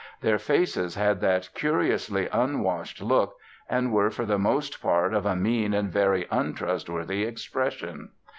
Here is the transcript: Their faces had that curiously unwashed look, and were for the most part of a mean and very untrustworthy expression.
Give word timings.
Their 0.21 0.39
faces 0.39 0.95
had 0.95 1.21
that 1.21 1.49
curiously 1.53 2.27
unwashed 2.33 3.03
look, 3.03 3.35
and 3.69 3.93
were 3.93 4.09
for 4.09 4.25
the 4.25 4.39
most 4.39 4.81
part 4.81 5.13
of 5.13 5.27
a 5.27 5.35
mean 5.35 5.75
and 5.75 5.91
very 5.91 6.25
untrustworthy 6.31 7.23
expression. 7.23 8.09